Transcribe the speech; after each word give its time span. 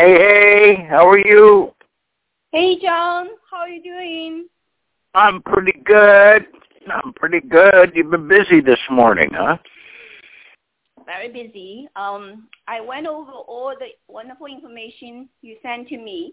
Hey, 0.00 0.14
hey, 0.14 0.86
how 0.88 1.06
are 1.06 1.18
you? 1.18 1.74
Hey, 2.52 2.78
John, 2.80 3.28
how 3.50 3.58
are 3.58 3.68
you 3.68 3.82
doing? 3.82 4.48
I'm 5.14 5.42
pretty 5.42 5.78
good. 5.84 6.46
I'm 6.90 7.12
pretty 7.12 7.40
good. 7.46 7.92
You've 7.94 8.10
been 8.10 8.26
busy 8.26 8.62
this 8.62 8.78
morning, 8.90 9.28
huh? 9.34 9.58
Very 11.04 11.28
busy. 11.28 11.86
Um, 11.96 12.48
I 12.66 12.80
went 12.80 13.08
over 13.08 13.30
all 13.30 13.74
the 13.78 13.88
wonderful 14.10 14.46
information 14.46 15.28
you 15.42 15.56
sent 15.60 15.88
to 15.88 15.98
me, 15.98 16.32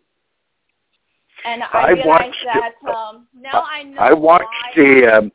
and 1.43 1.61
I, 1.63 1.67
I 1.73 1.89
realized 1.89 2.35
that 2.45 2.71
it. 2.81 2.89
um, 2.89 3.27
now 3.37 3.65
I 3.69 3.83
know 3.83 3.99
I 3.99 4.13
watched 4.13 4.45
why. 4.77 4.81
the 4.81 5.17
um, 5.17 5.31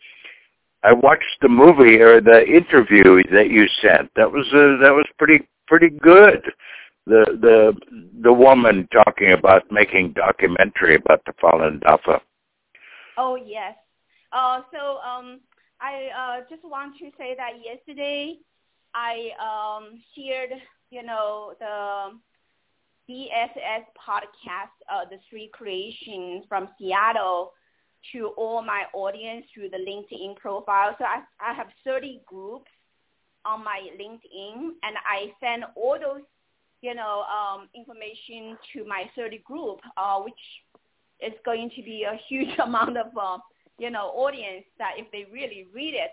I 0.83 0.95
watched 0.95 1.37
the 1.43 1.51
movie 1.51 2.01
or 2.01 2.23
the 2.23 2.47
interview 2.47 3.23
that 3.31 3.51
you 3.51 3.67
sent. 3.83 4.11
That 4.17 4.33
was 4.33 4.47
uh, 4.55 4.83
that 4.83 4.95
was 4.95 5.05
pretty 5.19 5.47
pretty 5.67 5.91
good. 5.91 6.51
The 7.07 7.25
the 7.41 7.75
the 8.23 8.33
woman 8.33 8.89
talking 8.93 9.33
about 9.33 9.71
making 9.71 10.13
documentary 10.13 10.97
about 10.97 11.25
the 11.27 11.33
Falun 11.33 11.81
Dafa. 11.81 12.21
Oh 13.19 13.37
yes. 13.37 13.75
Uh, 14.33 14.63
so 14.73 14.99
um, 14.99 15.41
I 15.81 16.09
uh, 16.17 16.41
just 16.49 16.65
want 16.65 16.97
to 16.99 17.11
say 17.19 17.35
that 17.37 17.53
yesterday 17.65 18.39
I 18.95 19.31
um, 19.41 20.01
shared, 20.15 20.51
you 20.91 21.03
know, 21.03 21.55
the 21.59 22.19
DSS 23.11 23.85
podcast, 23.99 24.73
uh, 24.91 25.05
the 25.11 25.19
Three 25.29 25.51
Creations 25.53 26.45
from 26.49 26.69
Seattle, 26.79 27.53
to 28.13 28.29
all 28.37 28.63
my 28.63 28.85
audience 28.95 29.47
through 29.55 29.71
the 29.71 29.77
LinkedIn 29.77 30.37
profile. 30.37 30.95
So 30.99 31.05
I, 31.05 31.23
I 31.41 31.55
have 31.55 31.69
30 31.85 32.23
groups 32.27 32.71
on 33.45 33.65
my 33.65 33.89
LinkedIn, 34.01 34.71
and 34.83 34.97
I 35.07 35.33
send 35.41 35.65
all 35.77 35.99
those, 36.01 36.23
you 36.83 36.95
know, 36.95 37.25
um, 37.31 37.69
information 37.75 38.59
to 38.73 38.85
my 38.87 39.05
30 39.17 39.39
group, 39.39 39.79
uh, 39.97 40.19
which 40.19 40.35
is 41.21 41.33
going 41.45 41.71
to 41.77 41.83
be 41.83 42.05
a 42.05 42.21
huge 42.29 42.59
amount 42.63 42.99
of, 42.99 43.07
uh, 43.21 43.39
you 43.79 43.91
know, 43.91 44.09
audience 44.15 44.65
that 44.79 44.93
if 44.99 45.11
they 45.13 45.27
really 45.33 45.69
read 45.73 45.95
it. 45.95 46.11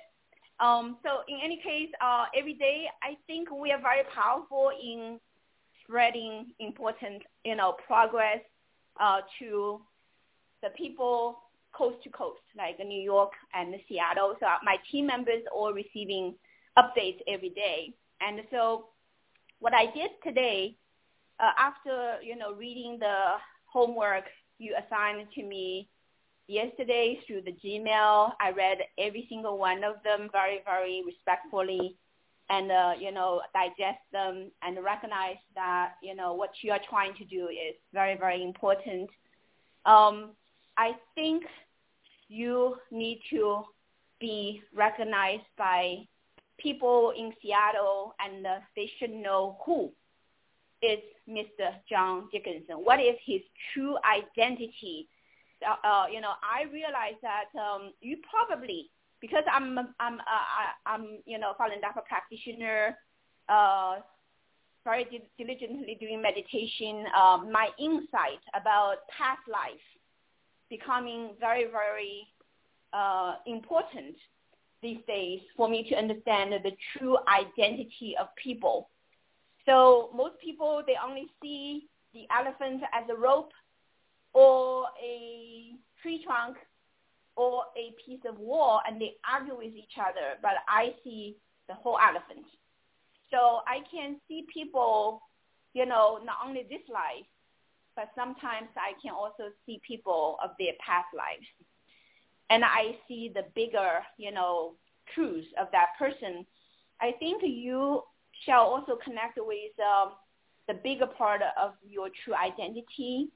Um, 0.59 0.97
so 1.03 1.21
in 1.27 1.39
any 1.43 1.57
case, 1.57 1.89
uh, 2.01 2.25
every 2.37 2.53
day 2.53 2.85
I 3.01 3.17
think 3.27 3.49
we 3.51 3.71
are 3.71 3.81
very 3.81 4.03
powerful 4.13 4.71
in 4.81 5.19
spreading 5.83 6.47
important, 6.59 7.23
you 7.43 7.55
know, 7.55 7.75
progress 7.87 8.39
uh, 8.99 9.21
to 9.39 9.81
the 10.61 10.69
people 10.77 11.39
coast 11.75 12.03
to 12.03 12.09
coast, 12.09 12.41
like 12.57 12.77
New 12.79 13.01
York 13.01 13.31
and 13.53 13.73
Seattle. 13.87 14.35
So 14.39 14.45
my 14.63 14.75
team 14.91 15.07
members 15.07 15.43
are 15.55 15.73
receiving 15.73 16.35
updates 16.77 17.19
every 17.27 17.49
day. 17.49 17.93
And 18.21 18.41
so 18.51 18.87
what 19.59 19.73
I 19.73 19.85
did 19.85 20.11
today, 20.23 20.75
uh, 21.39 21.51
after, 21.57 22.21
you 22.21 22.35
know, 22.35 22.53
reading 22.53 22.97
the 22.99 23.35
homework 23.65 24.25
you 24.57 24.75
assigned 24.75 25.27
to 25.35 25.43
me 25.43 25.89
yesterday 26.47 27.19
through 27.25 27.41
the 27.41 27.53
Gmail, 27.63 28.33
I 28.41 28.51
read 28.51 28.79
every 28.97 29.25
single 29.29 29.57
one 29.57 29.83
of 29.83 29.95
them 30.03 30.29
very, 30.31 30.61
very 30.65 31.03
respectfully 31.05 31.95
and, 32.49 32.71
uh, 32.71 32.93
you 32.99 33.11
know, 33.11 33.41
digest 33.53 33.99
them 34.11 34.51
and 34.63 34.83
recognize 34.83 35.37
that, 35.55 35.93
you 36.01 36.15
know, 36.15 36.33
what 36.33 36.51
you 36.61 36.71
are 36.71 36.81
trying 36.89 37.13
to 37.15 37.25
do 37.25 37.47
is 37.47 37.75
very, 37.93 38.17
very 38.17 38.43
important. 38.43 39.09
Um, 39.85 40.31
I 40.77 40.93
think 41.13 41.43
you 42.27 42.77
need 42.91 43.21
to 43.29 43.63
be 44.19 44.61
recognized 44.73 45.43
by 45.57 46.07
people 46.61 47.13
in 47.17 47.33
Seattle 47.41 48.13
and 48.19 48.45
uh, 48.45 48.59
they 48.75 48.89
should 48.99 49.11
know 49.11 49.57
who 49.65 49.91
is 50.81 50.99
Mr. 51.27 51.73
John 51.89 52.29
Dickinson. 52.31 52.77
What 52.77 52.99
is 52.99 53.15
his 53.25 53.41
true 53.73 53.97
identity? 54.05 55.07
Uh, 55.65 55.87
uh, 55.87 56.05
you 56.11 56.21
know, 56.21 56.33
I 56.41 56.63
realize 56.71 57.19
that 57.21 57.51
um, 57.59 57.93
you 58.01 58.17
probably 58.29 58.89
because 59.21 59.43
I'm 59.51 59.77
I'm 59.99 60.19
uh, 60.19 60.71
I'm 60.85 61.19
you 61.25 61.37
know 61.37 61.53
Falun 61.59 61.81
Dafa 61.83 62.05
practitioner, 62.07 62.95
uh, 63.49 63.97
very 64.85 65.05
diligently 65.37 65.97
doing 65.99 66.21
meditation. 66.21 67.05
Uh, 67.15 67.39
my 67.51 67.69
insight 67.77 68.39
about 68.55 69.07
past 69.09 69.41
life 69.51 69.83
becoming 70.69 71.31
very 71.39 71.65
very 71.65 72.27
uh, 72.93 73.35
important 73.45 74.15
these 74.81 74.99
days 75.07 75.41
for 75.57 75.67
me 75.67 75.87
to 75.89 75.95
understand 75.95 76.53
the 76.63 76.71
true 76.97 77.17
identity 77.27 78.15
of 78.19 78.27
people. 78.41 78.89
So 79.65 80.09
most 80.15 80.39
people 80.39 80.81
they 80.85 80.95
only 81.03 81.27
see 81.41 81.87
the 82.13 82.25
elephant 82.35 82.81
as 82.93 83.03
a 83.09 83.15
rope 83.15 83.51
or 84.33 84.85
a 85.01 85.75
tree 86.01 86.23
trunk 86.25 86.57
or 87.35 87.63
a 87.77 87.93
piece 88.05 88.21
of 88.27 88.37
wall 88.39 88.81
and 88.87 88.99
they 88.99 89.15
argue 89.29 89.57
with 89.57 89.75
each 89.75 89.95
other, 89.99 90.37
but 90.41 90.51
I 90.67 90.93
see 91.03 91.37
the 91.67 91.73
whole 91.73 91.97
elephant. 91.99 92.45
So 93.31 93.61
I 93.67 93.79
can 93.91 94.17
see 94.27 94.45
people, 94.51 95.21
you 95.73 95.85
know, 95.85 96.19
not 96.25 96.37
only 96.45 96.63
this 96.63 96.81
life, 96.91 97.27
but 97.95 98.09
sometimes 98.15 98.69
I 98.75 98.99
can 99.01 99.13
also 99.13 99.51
see 99.65 99.81
people 99.87 100.37
of 100.43 100.51
their 100.57 100.73
past 100.85 101.07
lives. 101.15 101.45
And 102.49 102.63
I 102.63 102.97
see 103.07 103.31
the 103.33 103.45
bigger, 103.55 103.99
you 104.17 104.31
know, 104.31 104.73
truth 105.13 105.45
of 105.59 105.67
that 105.71 105.89
person. 105.97 106.45
I 107.01 107.13
think 107.19 107.43
you 107.43 108.03
shall 108.45 108.61
also 108.61 108.97
connect 109.03 109.37
with 109.37 109.79
um, 109.79 110.13
the 110.67 110.73
bigger 110.75 111.07
part 111.07 111.41
of 111.57 111.73
your 111.87 112.09
true 112.23 112.35
identity 112.35 113.29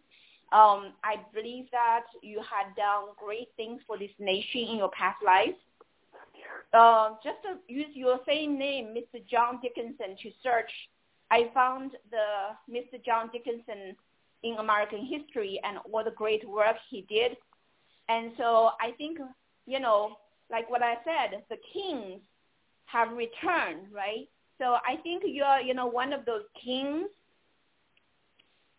um, 0.53 0.93
I 1.03 1.15
believe 1.33 1.65
that 1.71 2.03
you 2.21 2.37
had 2.39 2.75
done 2.75 3.15
great 3.17 3.49
things 3.57 3.81
for 3.87 3.97
this 3.97 4.11
nation 4.19 4.61
in 4.69 4.77
your 4.77 4.91
past 4.91 5.17
life. 5.25 5.55
Uh, 6.71 7.15
just 7.23 7.37
to 7.41 7.57
use 7.67 7.89
your 7.95 8.19
same 8.27 8.59
name, 8.59 8.95
Mr. 8.95 9.19
John 9.27 9.59
Dickinson, 9.63 10.15
to 10.21 10.29
search, 10.43 10.69
I 11.31 11.49
found 11.55 11.93
the 12.11 12.53
Mr. 12.71 13.03
John 13.03 13.31
Dickinson 13.33 13.95
in 14.43 14.55
American 14.57 15.03
history 15.03 15.59
and 15.63 15.79
all 15.91 16.03
the 16.03 16.11
great 16.11 16.47
work 16.47 16.75
he 16.91 17.01
did. 17.09 17.35
And 18.09 18.31
so 18.37 18.71
I 18.81 18.91
think, 18.97 19.19
you 19.65 19.79
know, 19.79 20.17
like 20.51 20.69
what 20.69 20.83
I 20.83 20.95
said, 21.03 21.43
the 21.49 21.57
kings 21.73 22.21
have 22.85 23.11
returned, 23.11 23.87
right? 23.91 24.27
So 24.59 24.77
I 24.87 24.97
think 25.01 25.23
you're, 25.25 25.59
you 25.59 25.73
know, 25.73 25.87
one 25.87 26.13
of 26.13 26.25
those 26.25 26.43
kings 26.63 27.07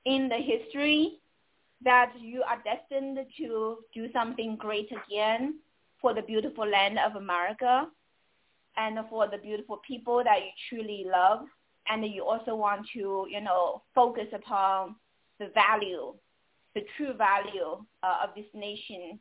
in 0.05 0.29
the 0.29 0.37
history 0.37 1.19
that 1.83 2.13
you 2.19 2.43
are 2.43 2.63
destined 2.65 3.19
to 3.39 3.79
do 3.93 4.13
something 4.13 4.57
great 4.57 4.91
again 4.91 5.59
for 6.01 6.15
the 6.15 6.23
beautiful 6.23 6.67
land 6.69 6.99
of 6.99 7.17
America 7.17 7.87
and 8.77 8.99
for 9.09 9.29
the 9.29 9.39
beautiful 9.39 9.81
people 9.87 10.23
that 10.25 10.39
you 10.41 10.51
truly 10.69 11.07
love. 11.11 11.47
And 11.89 12.05
you 12.07 12.25
also 12.25 12.55
want 12.55 12.87
to, 12.95 13.27
you 13.29 13.41
know, 13.43 13.83
focus 13.95 14.29
upon 14.33 14.97
the 15.39 15.49
value, 15.55 16.15
the 16.75 16.83
true 16.97 17.13
value 17.13 17.85
uh, 18.03 18.17
of 18.25 18.31
this 18.35 18.47
nation 18.55 19.19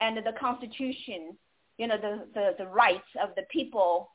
and 0.00 0.16
the 0.16 0.32
Constitution, 0.38 1.36
you 1.78 1.86
know, 1.86 1.96
the, 1.96 2.26
the, 2.34 2.54
the 2.58 2.66
rights 2.66 3.08
of 3.22 3.30
the 3.36 3.42
people. 3.50 4.10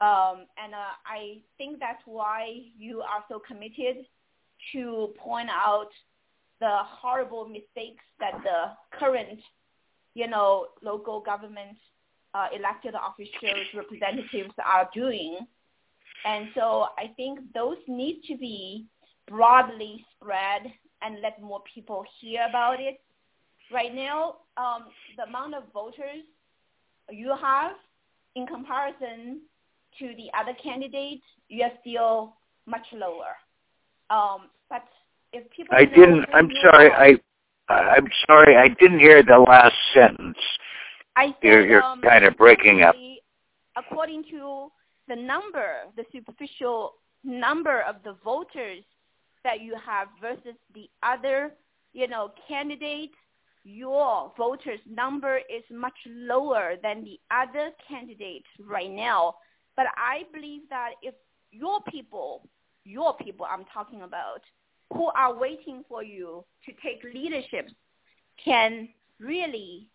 Um, 0.00 0.46
and 0.62 0.74
uh, 0.74 0.94
I 1.06 1.40
think 1.58 1.78
that's 1.78 2.02
why 2.06 2.60
you 2.76 3.00
are 3.00 3.24
so 3.28 3.40
committed 3.46 4.04
to 4.72 5.14
point 5.18 5.48
out 5.50 5.88
the 6.60 6.78
horrible 6.82 7.48
mistakes 7.48 8.04
that 8.20 8.34
the 8.44 8.98
current, 8.98 9.40
you 10.14 10.28
know, 10.28 10.68
local 10.82 11.20
government 11.20 11.76
uh, 12.34 12.48
elected 12.56 12.94
officials, 12.94 13.66
representatives 13.74 14.54
are 14.64 14.88
doing. 14.94 15.38
And 16.24 16.48
so 16.54 16.86
I 16.98 17.08
think 17.16 17.40
those 17.52 17.78
need 17.88 18.22
to 18.28 18.36
be 18.36 18.86
broadly 19.28 20.04
spread 20.14 20.72
and 21.04 21.20
let 21.20 21.40
more 21.40 21.62
people 21.74 22.04
hear 22.20 22.46
about 22.48 22.80
it. 22.80 23.00
Right 23.72 23.94
now, 23.94 24.36
um, 24.56 24.86
the 25.16 25.24
amount 25.24 25.54
of 25.54 25.64
voters 25.72 26.24
you 27.10 27.34
have 27.40 27.72
in 28.34 28.46
comparison 28.46 29.42
to 29.98 30.14
the 30.16 30.30
other 30.38 30.56
candidates, 30.62 31.24
you 31.48 31.64
are 31.64 31.72
still 31.80 32.34
much 32.66 32.86
lower. 32.92 33.36
Um, 34.10 34.50
but 34.68 34.84
if 35.32 35.50
people 35.50 35.74
I 35.76 35.84
didn't. 35.84 36.26
I'm 36.32 36.50
sorry. 36.62 36.90
I 36.90 37.72
I'm 37.72 38.08
sorry. 38.26 38.56
I 38.56 38.68
didn't 38.68 39.00
hear 39.00 39.22
the 39.22 39.38
last 39.38 39.74
sentence. 39.94 40.38
I 41.16 41.26
said, 41.26 41.34
You're 41.42 41.66
you're 41.66 41.82
um, 41.82 42.00
kind 42.02 42.24
of 42.24 42.36
breaking 42.36 42.82
up. 42.82 42.94
According 43.76 44.24
to 44.30 44.70
the 45.08 45.16
number, 45.16 45.76
the 45.96 46.04
superficial 46.12 46.94
number 47.24 47.82
of 47.82 47.96
the 48.04 48.16
voters 48.24 48.84
that 49.44 49.60
you 49.60 49.76
have 49.84 50.08
versus 50.20 50.56
the 50.74 50.88
other, 51.02 51.52
you 51.92 52.08
know, 52.08 52.32
candidates, 52.48 53.14
your 53.64 54.32
voters 54.36 54.80
number 54.88 55.38
is 55.38 55.62
much 55.70 55.96
lower 56.06 56.74
than 56.82 57.04
the 57.04 57.18
other 57.30 57.70
candidates 57.88 58.46
right 58.60 58.90
now. 58.90 59.36
But 59.76 59.86
I 59.96 60.24
believe 60.32 60.62
that 60.70 60.92
if 61.02 61.14
your 61.52 61.80
people, 61.88 62.48
your 62.84 63.16
people 63.16 63.46
I'm 63.48 63.64
talking 63.72 64.02
about, 64.02 64.40
who 64.92 65.06
are 65.16 65.34
waiting 65.38 65.84
for 65.88 66.02
you 66.02 66.44
to 66.66 66.72
take 66.82 67.02
leadership 67.14 67.68
can 68.42 68.88
really, 69.18 69.88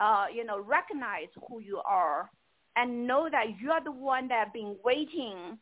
uh, 0.00 0.26
you 0.32 0.44
know, 0.44 0.60
recognize 0.60 1.28
who 1.48 1.60
you 1.60 1.80
are 1.84 2.30
and 2.76 3.06
know 3.06 3.28
that 3.30 3.60
you 3.60 3.70
are 3.70 3.82
the 3.82 3.90
one 3.90 4.28
that 4.28 4.44
have 4.44 4.52
been 4.52 4.76
waiting 4.84 5.58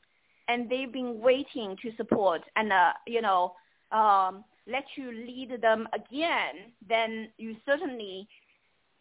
and 0.49 0.71
they've 0.71 0.93
been 0.93 1.21
waiting 1.21 1.77
to 1.83 1.91
support 1.97 2.43
and, 2.55 2.73
uh, 2.73 2.93
you 3.07 3.21
know, 3.21 3.55
um, 3.93 4.45
let 4.67 4.85
you 4.97 5.13
lead 5.13 5.61
them 5.61 5.89
again, 5.95 6.73
then 6.89 7.29
you 7.39 7.57
certainly 7.65 8.29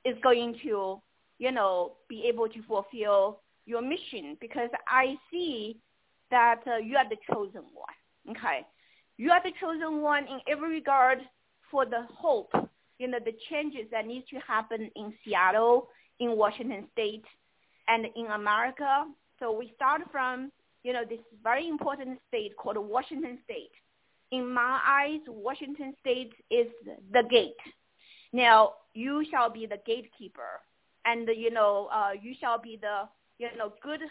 is 0.03 0.15
going 0.21 0.55
to, 0.63 1.01
you 1.39 1.51
know, 1.51 1.93
be 2.07 2.25
able 2.27 2.47
to 2.47 2.61
fulfill 2.67 3.39
your 3.65 3.81
mission 3.81 4.37
because 4.39 4.69
I 4.87 5.15
see 5.31 5.77
that 6.31 6.61
uh, 6.67 6.77
you 6.77 6.97
are 6.97 7.09
the 7.09 7.17
chosen 7.31 7.63
one. 7.73 8.35
Okay. 8.37 8.65
You 9.17 9.31
are 9.31 9.41
the 9.41 9.51
chosen 9.59 10.01
one 10.01 10.23
in 10.23 10.39
every 10.47 10.69
regard 10.69 11.19
for 11.71 11.85
the 11.85 12.05
hope, 12.13 12.51
you 12.99 13.07
know, 13.07 13.17
the 13.23 13.33
changes 13.49 13.85
that 13.91 14.05
need 14.05 14.25
to 14.29 14.37
happen 14.45 14.89
in 14.95 15.13
Seattle, 15.23 15.87
in 16.19 16.37
Washington 16.37 16.87
State, 16.93 17.25
and 17.87 18.05
in 18.15 18.27
America. 18.27 19.05
So 19.39 19.51
we 19.51 19.71
start 19.75 20.01
from, 20.11 20.51
you 20.85 20.93
know, 20.93 21.03
this 21.03 21.19
very 21.43 21.67
important 21.67 22.19
state 22.27 22.55
called 22.57 22.77
Washington 22.77 23.39
State. 23.43 23.71
In 24.31 24.53
my 24.53 24.79
eyes, 24.85 25.19
Washington 25.27 25.95
State 25.99 26.31
is 26.51 26.67
the 27.11 27.23
gate. 27.23 27.57
Now, 28.31 28.73
you 28.93 29.25
shall 29.31 29.49
be 29.49 29.65
the 29.65 29.79
gatekeeper, 29.83 30.61
and 31.05 31.27
you 31.35 31.49
know, 31.49 31.89
uh, 31.91 32.11
you 32.21 32.35
shall 32.39 32.59
be 32.61 32.77
the, 32.79 33.09
you 33.39 33.47
know, 33.57 33.73
good 33.81 34.01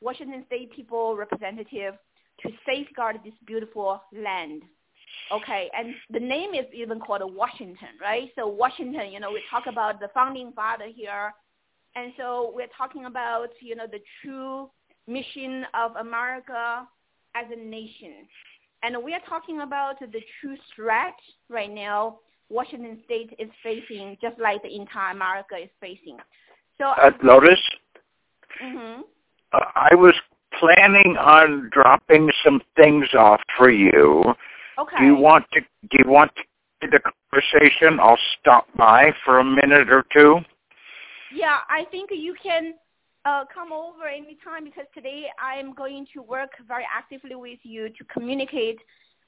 Washington 0.00 0.44
State 0.46 0.70
people 0.72 1.16
representative 1.16 1.94
to 2.42 2.50
safeguard 2.64 3.18
this 3.24 3.34
beautiful 3.44 4.00
land. 4.16 4.62
Okay, 5.32 5.70
and 5.76 5.92
the 6.10 6.20
name 6.20 6.54
is 6.54 6.66
even 6.72 7.00
called 7.00 7.22
Washington, 7.34 7.94
right? 8.00 8.30
So 8.36 8.46
Washington, 8.46 9.10
you 9.10 9.18
know, 9.18 9.32
we 9.32 9.42
talk 9.50 9.64
about 9.66 9.98
the 9.98 10.08
founding 10.14 10.52
father 10.52 10.86
here, 10.94 11.34
and 11.96 12.12
so 12.16 12.52
we're 12.54 12.74
talking 12.78 13.06
about, 13.06 13.48
you 13.60 13.74
know, 13.74 13.86
the 13.90 14.00
true 14.22 14.70
mission 15.06 15.64
of 15.74 15.96
America 15.96 16.86
as 17.34 17.46
a 17.52 17.56
nation. 17.56 18.26
And 18.82 18.96
we 19.02 19.14
are 19.14 19.20
talking 19.28 19.60
about 19.60 20.00
the 20.00 20.20
true 20.40 20.56
threat 20.74 21.14
right 21.48 21.70
now 21.70 22.18
Washington 22.52 22.98
State 23.04 23.34
is 23.38 23.48
facing, 23.62 24.16
just 24.20 24.38
like 24.38 24.62
the 24.62 24.74
entire 24.74 25.12
America 25.12 25.56
is 25.56 25.70
facing. 25.80 26.18
So, 26.78 26.84
uh, 26.84 27.10
Lotus, 27.22 27.60
mm-hmm. 28.62 29.02
uh, 29.52 29.58
I 29.74 29.94
was 29.94 30.14
planning 30.60 31.16
on 31.18 31.70
dropping 31.72 32.30
some 32.44 32.60
things 32.76 33.08
off 33.14 33.40
for 33.56 33.70
you. 33.70 34.22
Okay. 34.78 34.96
Do 34.98 35.04
you 35.04 35.16
want 35.16 35.46
to? 35.52 35.60
Do 35.60 35.98
you 36.04 36.10
want 36.10 36.30
to 36.36 36.88
the 36.88 37.00
conversation? 37.00 37.98
I'll 38.00 38.18
stop 38.40 38.66
by 38.76 39.12
for 39.24 39.38
a 39.38 39.44
minute 39.44 39.90
or 39.90 40.04
two. 40.12 40.38
Yeah, 41.34 41.58
I 41.70 41.84
think 41.90 42.10
you 42.12 42.34
can 42.42 42.74
uh, 43.24 43.44
come 43.52 43.72
over 43.72 44.06
anytime 44.06 44.64
because 44.64 44.86
today 44.94 45.26
I'm 45.40 45.74
going 45.74 46.06
to 46.14 46.22
work 46.22 46.50
very 46.66 46.86
actively 46.94 47.34
with 47.34 47.58
you 47.62 47.88
to 47.88 48.04
communicate 48.12 48.78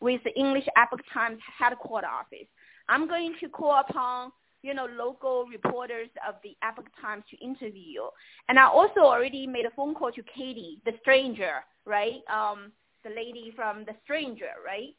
with 0.01 0.23
the 0.25 0.35
English 0.39 0.67
Epoch 0.77 1.01
Times 1.13 1.39
headquarters 1.59 2.11
office. 2.13 2.49
I'm 2.89 3.09
going 3.09 3.35
to 3.41 3.49
call 3.49 3.81
upon 3.89 4.33
you 4.63 4.73
know, 4.73 4.87
local 4.97 5.45
reporters 5.53 6.09
of 6.27 6.37
the 6.43 6.57
Epoch 6.63 6.89
Times 7.01 7.23
to 7.31 7.37
interview 7.45 7.83
you. 7.83 8.09
And 8.49 8.59
I 8.59 8.65
also 8.65 9.01
already 9.01 9.47
made 9.47 9.67
a 9.67 9.71
phone 9.71 9.95
call 9.95 10.11
to 10.13 10.23
Katie, 10.23 10.81
the 10.87 10.93
stranger, 11.03 11.57
right? 11.85 12.23
Um, 12.33 12.73
the 13.05 13.11
lady 13.11 13.53
from 13.55 13.85
The 13.85 13.93
Stranger, 14.03 14.57
right? 14.65 14.97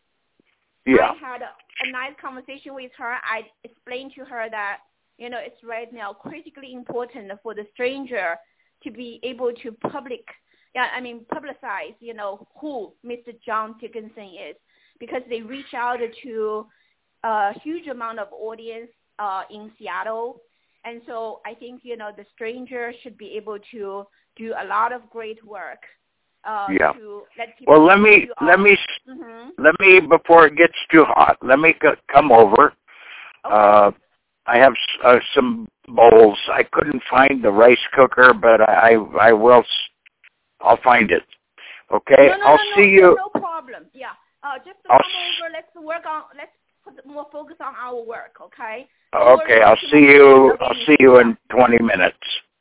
Yeah. 0.85 1.09
I 1.09 1.17
had 1.17 1.41
a, 1.41 1.49
a 1.83 1.91
nice 1.91 2.13
conversation 2.21 2.75
with 2.75 2.91
her. 2.99 3.15
I 3.23 3.41
explained 3.63 4.11
to 4.17 4.25
her 4.25 4.47
that, 4.51 4.81
you 5.17 5.31
know, 5.31 5.39
it's 5.41 5.63
right 5.63 5.91
now 5.91 6.13
critically 6.13 6.73
important 6.73 7.31
for 7.41 7.55
The 7.55 7.65
Stranger 7.73 8.35
to 8.83 8.91
be 8.91 9.19
able 9.23 9.51
to 9.63 9.71
public, 9.71 10.25
yeah, 10.73 10.87
I 10.95 11.01
mean, 11.01 11.25
publicize, 11.33 11.95
you 11.99 12.13
know, 12.13 12.47
who 12.59 12.93
Mr. 13.05 13.33
John 13.45 13.75
Dickinson 13.79 14.31
is 14.49 14.55
because 14.99 15.21
they 15.29 15.41
reach 15.41 15.73
out 15.73 15.99
to 16.23 16.65
a 17.23 17.59
huge 17.59 17.87
amount 17.87 18.19
of 18.19 18.27
audience 18.31 18.89
uh, 19.19 19.43
in 19.49 19.71
Seattle. 19.77 20.41
And 20.83 21.01
so 21.07 21.41
I 21.45 21.53
think, 21.55 21.81
you 21.83 21.97
know, 21.97 22.11
the 22.15 22.25
stranger 22.33 22.93
should 23.01 23.17
be 23.17 23.35
able 23.35 23.57
to 23.71 24.05
do 24.35 24.53
a 24.59 24.65
lot 24.65 24.93
of 24.93 25.09
great 25.09 25.43
work. 25.45 25.79
Uh, 26.43 26.67
yeah. 26.69 26.91
To 26.91 27.23
let 27.39 27.49
well, 27.65 27.83
let 27.83 27.99
me 27.99 28.27
let 28.39 28.59
me 28.59 28.77
mm-hmm. 29.09 29.49
let 29.57 29.73
me 29.79 29.99
before 29.99 30.45
it 30.45 30.55
gets 30.55 30.75
too 30.91 31.03
hot. 31.03 31.37
Let 31.41 31.57
me 31.57 31.73
c- 31.81 31.89
come 32.11 32.31
over. 32.31 32.73
Okay. 33.45 33.51
Uh, 33.51 33.91
I 34.45 34.57
have 34.57 34.73
uh, 35.03 35.17
some 35.33 35.67
bowls. 35.87 36.37
I 36.51 36.63
couldn't 36.63 37.03
find 37.09 37.43
the 37.43 37.51
rice 37.51 37.85
cooker, 37.93 38.33
but 38.33 38.61
I 38.67 38.93
I 39.19 39.33
will. 39.33 39.63
I'll 40.61 40.79
find 40.83 41.11
it. 41.11 41.23
Okay. 41.91 42.27
no, 42.29 42.37
no, 42.37 42.45
I'll 42.45 42.57
no, 42.57 42.75
see 42.75 42.89
you. 42.89 43.17
No 43.17 43.39
problem. 43.39 43.85
Yeah. 43.93 44.11
Uh, 44.43 44.57
just 44.59 44.79
I'll 44.89 44.99
come 44.99 45.11
s- 45.11 45.41
over. 45.41 45.53
Let's 45.53 45.85
work 45.85 46.05
on. 46.05 46.23
Let's 46.37 46.51
put 46.83 47.05
more 47.05 47.27
focus 47.31 47.57
on 47.59 47.73
our 47.75 48.01
work. 48.03 48.37
Okay. 48.41 48.87
Okay. 49.13 49.61
I'll 49.61 49.77
see 49.91 49.99
you. 49.99 50.57
I'll 50.61 50.75
see 50.85 50.95
you 50.99 51.19
in 51.19 51.37
twenty 51.49 51.81
minutes. 51.81 52.17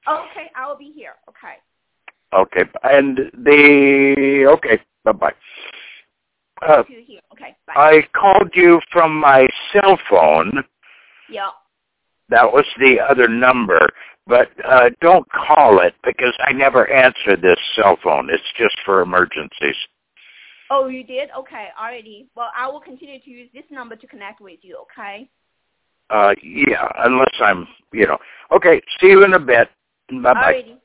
Okay, 0.08 0.50
I 0.54 0.66
will 0.68 0.76
be 0.76 0.92
here. 0.94 1.14
Okay. 1.28 1.56
Okay. 2.32 2.70
And 2.82 3.18
the 3.44 4.46
okay. 4.56 4.80
Bye 5.04 5.12
bye. 5.12 5.34
Uh, 6.62 6.82
See 6.86 6.94
you 6.94 7.04
here. 7.06 7.20
Okay. 7.32 7.56
Bye. 7.66 7.72
I 7.76 8.02
called 8.18 8.50
you 8.54 8.80
from 8.92 9.18
my 9.18 9.46
cell 9.72 9.98
phone. 10.08 10.62
yeah. 11.30 11.48
That 12.28 12.52
was 12.52 12.64
the 12.78 12.98
other 13.00 13.28
number. 13.28 13.88
But 14.26 14.48
uh, 14.64 14.90
don't 15.00 15.26
call 15.30 15.80
it 15.80 15.94
because 16.02 16.34
I 16.40 16.52
never 16.52 16.90
answer 16.90 17.36
this 17.36 17.58
cell 17.76 17.98
phone. 18.02 18.30
It's 18.30 18.42
just 18.56 18.76
for 18.84 19.02
emergencies. 19.02 19.76
Oh, 20.70 20.88
you 20.88 21.04
did? 21.04 21.28
Okay, 21.38 21.68
already. 21.78 22.28
Well, 22.34 22.48
I 22.56 22.66
will 22.68 22.80
continue 22.80 23.20
to 23.20 23.30
use 23.30 23.50
this 23.52 23.64
number 23.70 23.96
to 23.96 24.06
connect 24.06 24.40
with 24.40 24.60
you. 24.62 24.82
Okay. 24.82 25.28
Uh, 26.10 26.34
yeah, 26.42 26.88
unless 26.98 27.34
I'm, 27.40 27.66
you 27.92 28.06
know. 28.06 28.18
Okay, 28.50 28.80
see 29.00 29.08
you 29.08 29.24
in 29.24 29.34
a 29.34 29.38
bit. 29.38 29.68
Bye 30.10 30.34
bye. 30.34 30.34
Alrighty. 30.34 30.76